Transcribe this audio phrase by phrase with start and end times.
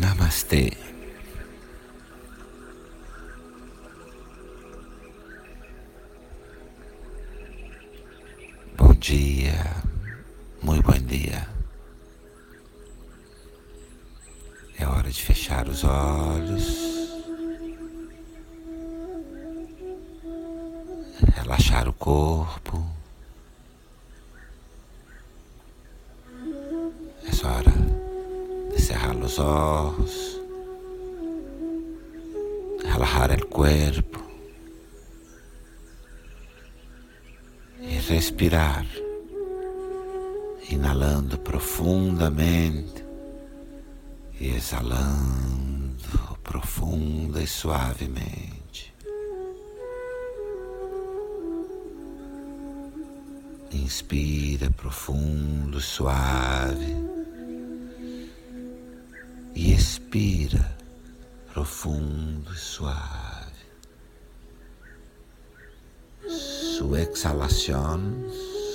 [0.00, 0.72] Namastê.
[8.76, 9.54] Bom dia,
[10.60, 11.46] muito bom dia.
[14.76, 17.14] É hora de fechar os olhos,
[21.36, 23.03] relaxar o corpo.
[29.34, 30.40] Cerrar os olhos,
[32.84, 34.22] relajar o corpo
[37.80, 38.86] e respirar,
[40.70, 43.04] inalando profundamente
[44.38, 48.94] e exalando profunda e suavemente.
[53.72, 57.13] Inspira profundo, suave
[59.84, 60.74] expira
[61.52, 63.64] profundo e suave.
[66.78, 68.00] Sua exhalação,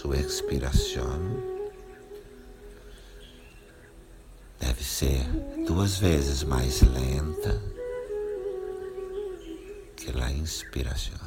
[0.00, 1.20] sua expiração
[4.58, 5.22] deve ser
[5.64, 7.62] duas vezes mais lenta
[9.94, 11.26] que a inspiração.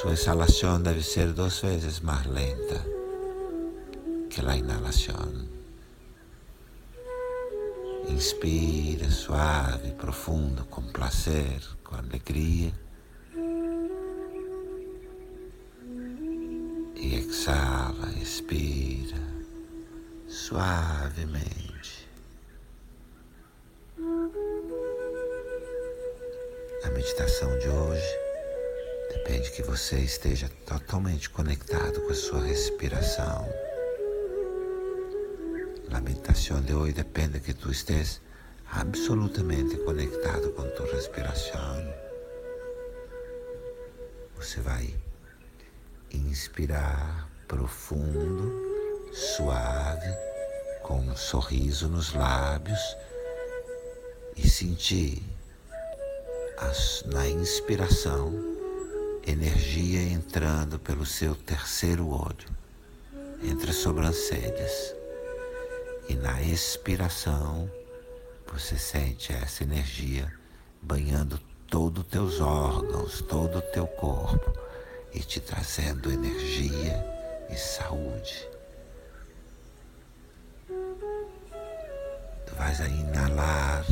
[0.00, 2.84] Sua exhalação deve ser duas vezes mais lenta
[4.28, 5.57] que a inhalação.
[8.08, 12.72] Inspira suave, profundo, com prazer, com alegria.
[16.96, 19.16] E exala, expira
[20.26, 22.08] suavemente.
[26.84, 28.18] A meditação de hoje
[29.10, 33.67] depende que você esteja totalmente conectado com a sua respiração.
[35.90, 38.20] A meditação de hoje depende que tu estés
[38.70, 41.94] absolutamente conectado com tua respiração.
[44.36, 44.94] Você vai
[46.12, 50.14] inspirar profundo, suave
[50.82, 52.96] com um sorriso nos lábios
[54.36, 55.22] e sentir
[56.58, 58.32] as, na inspiração
[59.26, 62.46] energia entrando pelo seu terceiro olho,
[63.42, 64.97] entre as sobrancelhas.
[66.08, 67.70] E na expiração,
[68.50, 70.32] você sente essa energia
[70.80, 71.38] banhando
[71.68, 74.52] todos os teus órgãos, todo o teu corpo
[75.12, 77.04] e te trazendo energia
[77.50, 78.48] e saúde.
[82.56, 83.84] Vas a inalar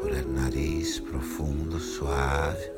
[0.00, 2.70] por el nariz profundo, suave.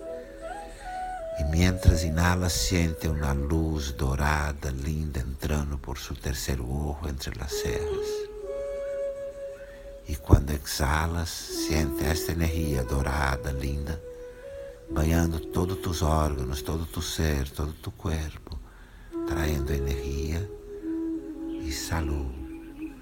[1.39, 7.53] E mientras inala, siente uma luz dourada, linda, entrando por seu terceiro olho entre as
[7.53, 8.32] cejas.
[10.13, 13.99] E quando exalas, siente esta energia dourada, linda,
[14.91, 18.61] banhando todos tus órgãos, todo tu ser, todo tu corpo,
[19.27, 20.47] traindo energia
[21.63, 22.93] e saúde.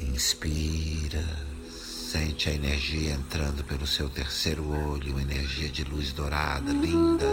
[0.00, 1.22] Inspira,
[1.70, 7.26] sente a energia entrando pelo seu terceiro olho, uma energia de luz dourada, linda.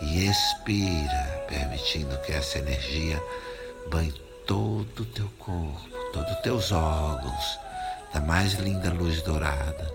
[0.00, 3.22] E expira, permitindo que essa energia
[3.90, 7.58] banhe todo o teu corpo, todos os teus órgãos,
[8.14, 9.94] da mais linda luz dourada,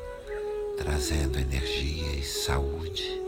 [0.77, 3.19] trazendo energia e saúde.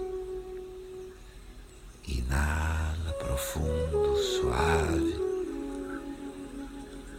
[2.08, 5.16] Inala profundo, suave.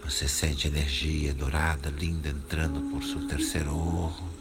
[0.04, 4.36] Você sente energia dourada, linda, entrando por seu terceiro olho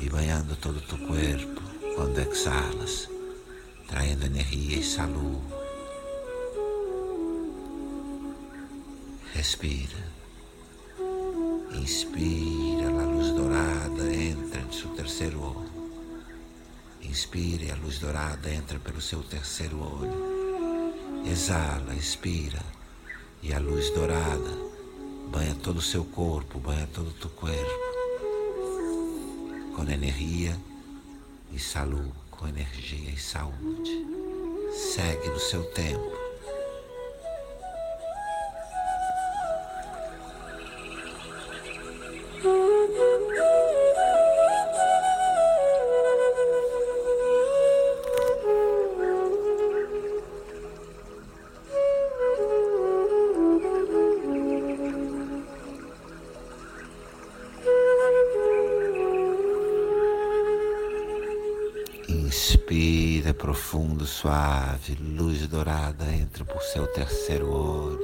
[0.00, 1.62] e banhando todo o teu corpo
[1.94, 3.08] quando exalas,
[3.86, 5.55] traindo energia e saúde.
[9.36, 10.02] Respira.
[11.74, 15.70] Inspira, a luz dourada entra em seu terceiro olho.
[17.02, 21.26] Inspire, a luz dourada entra pelo seu terceiro olho.
[21.30, 22.62] Exala, expira
[23.42, 24.56] e a luz dourada
[25.30, 27.54] banha todo o seu corpo, banha todo o teu corpo,
[29.76, 30.56] com energia
[31.52, 34.06] e saúde, com energia e saúde.
[34.72, 36.25] Segue no seu tempo.
[62.26, 68.00] Inspira profundo, suave, luz dourada entra por seu terceiro olho.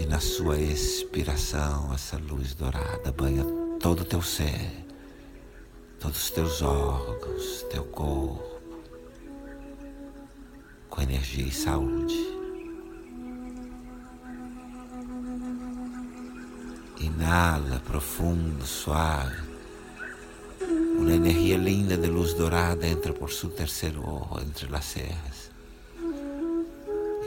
[0.00, 3.44] E na sua expiração, essa luz dourada banha
[3.78, 4.84] todo o teu ser,
[6.00, 8.60] todos os teus órgãos, teu corpo,
[10.90, 12.16] com energia e saúde.
[16.98, 19.45] Inala profundo, suave.
[21.06, 25.52] Uma energia linda de luz dourada entra por seu terceiro ojo entre as cejas.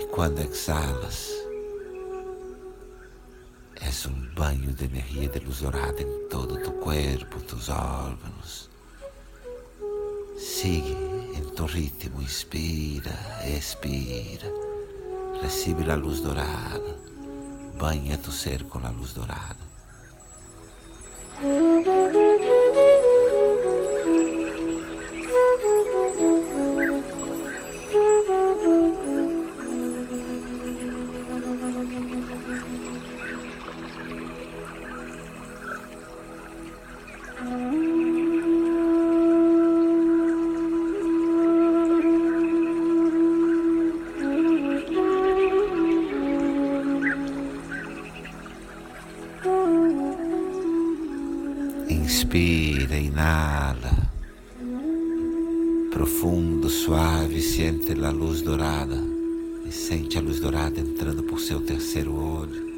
[0.02, 1.30] E quando exalas,
[3.80, 8.70] és um banho de energia de luz dourada em todo o teu corpo, tus órgãos.
[10.38, 10.98] Sigue
[11.38, 13.18] em tu ritmo, inspira,
[13.48, 14.52] expira.
[15.42, 17.00] Recebe a luz dourada,
[17.78, 19.70] banha tu ser com a luz dourada.
[52.40, 53.92] Inspira, inala.
[55.92, 58.96] Profundo, suave, sente a luz dourada.
[59.66, 62.70] E sente a luz dourada entrando por seu terceiro olho.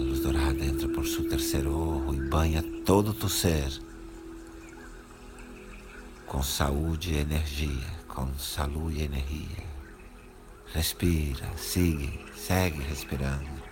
[0.00, 3.80] A luz dourada entra por seu terceiro olho e banha todo o teu ser.
[6.26, 9.70] Com saúde e energia, com saúde e energia.
[10.74, 13.69] Respira, sigue, segue respirando.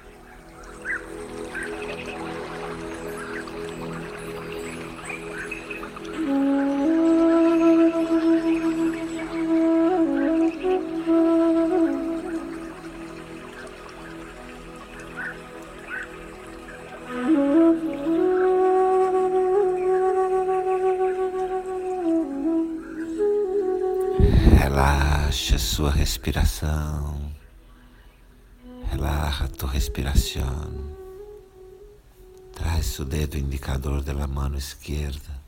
[25.59, 27.33] Relaxa sua respiração.
[28.93, 30.97] Relaxa tua respiração.
[32.53, 35.43] Traz o dedo indicador da mão esquerda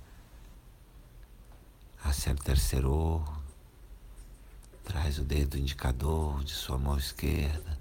[2.05, 3.41] hacia o terceiro olho.
[4.83, 7.79] Traz o dedo indicador de sua mão esquerda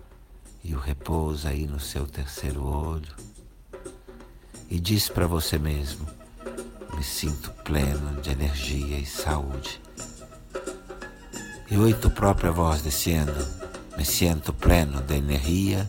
[0.63, 3.15] e o repousa aí no seu terceiro olho.
[4.69, 6.07] E diz para você mesmo:
[6.95, 9.81] me sinto pleno de energia e saúde.
[11.71, 13.45] E oi tu própria voz dizendo:
[13.95, 15.87] me sinto pleno de energia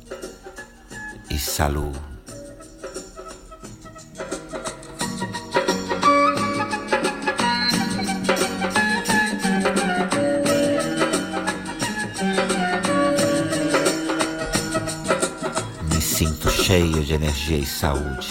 [1.31, 1.99] e saúde.
[15.89, 18.29] Me sinto cheio de energia e saúde.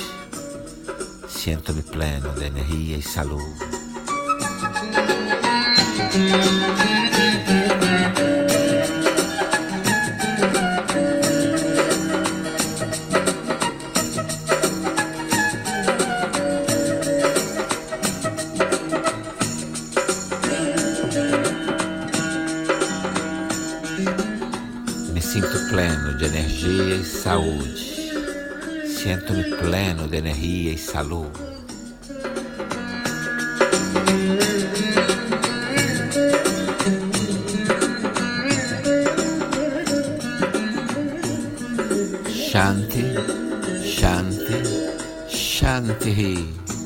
[1.28, 3.70] Sinto-me pleno de energia e saúde.
[25.20, 27.76] Me sinto pleno de energia e saúde.
[28.88, 31.42] Sinto-me pleno de energia e saúde.
[42.30, 43.04] Shanti,
[43.84, 44.64] Shanti,
[45.28, 46.79] Shanti.